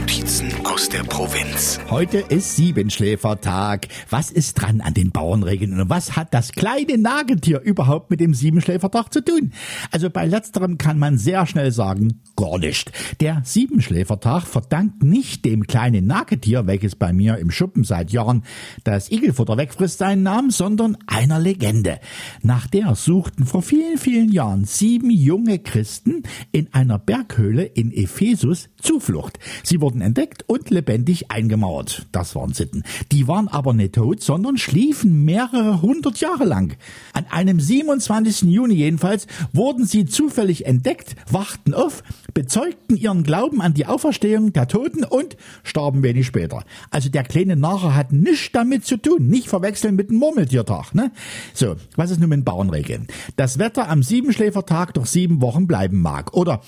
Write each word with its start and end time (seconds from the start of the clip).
Notizen 0.00 0.52
aus 0.66 0.90
der 0.90 1.04
Provinz. 1.04 1.80
Heute 1.88 2.18
ist 2.18 2.54
Siebenschläfertag. 2.54 3.88
Was 4.10 4.30
ist 4.30 4.60
dran 4.60 4.82
an 4.82 4.92
den 4.92 5.10
Bauernregeln 5.10 5.80
und 5.80 5.88
was 5.88 6.16
hat 6.16 6.34
das 6.34 6.52
kleine 6.52 6.98
Nagetier 6.98 7.62
überhaupt 7.62 8.10
mit 8.10 8.20
dem 8.20 8.34
Siebenschläfertag 8.34 9.10
zu 9.10 9.24
tun? 9.24 9.54
Also 9.90 10.10
bei 10.10 10.26
letzterem 10.26 10.76
kann 10.76 10.98
man 10.98 11.16
sehr 11.16 11.46
schnell 11.46 11.72
sagen, 11.72 12.20
gar 12.36 12.58
nicht. 12.58 12.92
Der 13.20 13.40
Siebenschläfertag 13.42 14.42
verdankt 14.46 15.02
nicht 15.02 15.46
dem 15.46 15.66
kleinen 15.66 16.06
Nagetier, 16.06 16.66
welches 16.66 16.94
bei 16.94 17.14
mir 17.14 17.38
im 17.38 17.50
Schuppen 17.50 17.82
seit 17.82 18.12
Jahren 18.12 18.42
das 18.84 19.10
Igelfutter 19.10 19.56
wegfrisst, 19.56 19.96
seinen 19.96 20.22
Namen, 20.22 20.50
sondern 20.50 20.98
einer 21.06 21.38
Legende. 21.38 22.00
Nach 22.42 22.66
der 22.66 22.94
suchten 22.96 23.46
vor 23.46 23.62
vielen, 23.62 23.96
vielen 23.96 24.30
Jahren 24.30 24.66
sieben 24.66 25.08
junge 25.08 25.58
Christen 25.58 26.24
in 26.52 26.68
einer 26.74 26.98
Berghöhle 26.98 27.64
in 27.64 27.92
Ephesus 27.92 28.68
Zuflucht. 28.78 29.38
Sie 29.64 29.80
wurden 29.86 30.00
entdeckt 30.00 30.42
und 30.48 30.68
lebendig 30.70 31.30
eingemauert. 31.30 32.06
Das 32.10 32.34
waren 32.34 32.52
Sitten. 32.52 32.82
Die 33.12 33.28
waren 33.28 33.46
aber 33.46 33.72
nicht 33.72 33.94
tot, 33.94 34.20
sondern 34.20 34.56
schliefen 34.56 35.24
mehrere 35.24 35.80
hundert 35.80 36.18
Jahre 36.18 36.44
lang. 36.44 36.76
An 37.12 37.24
einem 37.30 37.60
27. 37.60 38.50
Juni 38.50 38.74
jedenfalls 38.74 39.28
wurden 39.52 39.86
sie 39.86 40.04
zufällig 40.04 40.66
entdeckt, 40.66 41.14
wachten 41.30 41.72
auf, 41.72 42.02
bezeugten 42.34 42.96
ihren 42.96 43.22
Glauben 43.22 43.62
an 43.62 43.74
die 43.74 43.86
Auferstehung 43.86 44.52
der 44.52 44.66
Toten 44.66 45.04
und 45.04 45.36
starben 45.62 46.02
wenig 46.02 46.26
später. 46.26 46.64
Also 46.90 47.08
der 47.08 47.22
kleine 47.22 47.54
Narre 47.54 47.94
hat 47.94 48.12
nichts 48.12 48.50
damit 48.50 48.84
zu 48.84 48.96
tun. 48.96 49.28
Nicht 49.28 49.46
verwechseln 49.46 49.94
mit 49.94 50.10
dem 50.10 50.16
Murmeltiertag. 50.16 50.96
Ne? 50.96 51.12
So, 51.54 51.76
was 51.94 52.10
ist 52.10 52.18
nun 52.18 52.30
mit 52.30 52.44
Bauernregeln? 52.44 53.06
Das 53.36 53.60
Wetter 53.60 53.88
am 53.88 54.02
Siebenschläfertag 54.02 54.94
doch 54.94 55.06
sieben 55.06 55.40
Wochen 55.42 55.68
bleiben 55.68 56.00
mag. 56.02 56.34
Oder 56.34 56.60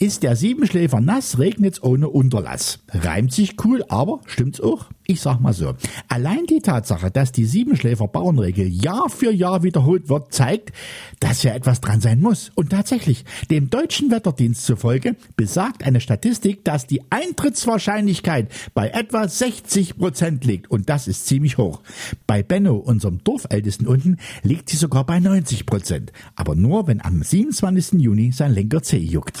ist 0.00 0.22
der 0.22 0.36
Siebenschläfer 0.36 1.00
nass, 1.00 1.38
regnet's 1.38 1.82
ohne 1.82 2.08
Unterlass. 2.08 2.78
Reimt 2.88 3.32
sich 3.32 3.56
cool, 3.64 3.84
aber 3.88 4.20
stimmt's 4.26 4.60
auch? 4.60 4.86
Ich 5.10 5.20
sag 5.20 5.40
mal 5.40 5.52
so. 5.54 5.74
Allein 6.06 6.46
die 6.46 6.60
Tatsache, 6.60 7.10
dass 7.10 7.32
die 7.32 7.46
Siebenschläfer 7.46 8.06
Bauernregel 8.06 8.68
Jahr 8.68 9.08
für 9.08 9.32
Jahr 9.32 9.62
wiederholt 9.62 10.08
wird, 10.08 10.32
zeigt, 10.32 10.70
dass 11.18 11.42
ja 11.42 11.54
etwas 11.54 11.80
dran 11.80 12.00
sein 12.00 12.20
muss. 12.20 12.52
Und 12.54 12.70
tatsächlich, 12.70 13.24
dem 13.50 13.70
deutschen 13.70 14.10
Wetterdienst 14.10 14.64
zufolge 14.66 15.16
besagt 15.34 15.82
eine 15.82 16.00
Statistik, 16.00 16.62
dass 16.62 16.86
die 16.86 17.02
Eintrittswahrscheinlichkeit 17.10 18.52
bei 18.74 18.90
etwa 18.90 19.26
60 19.26 19.96
Prozent 19.96 20.44
liegt. 20.44 20.70
Und 20.70 20.90
das 20.90 21.08
ist 21.08 21.26
ziemlich 21.26 21.58
hoch. 21.58 21.80
Bei 22.26 22.42
Benno, 22.42 22.76
unserem 22.76 23.24
Dorfältesten 23.24 23.86
unten, 23.88 24.18
liegt 24.42 24.68
sie 24.68 24.76
sogar 24.76 25.04
bei 25.04 25.18
90 25.18 25.66
Prozent. 25.66 26.12
Aber 26.36 26.54
nur, 26.54 26.86
wenn 26.86 27.00
am 27.00 27.22
27. 27.22 28.00
Juni 28.00 28.30
sein 28.30 28.52
linker 28.52 28.82
Zeh 28.82 28.98
juckt. 28.98 29.40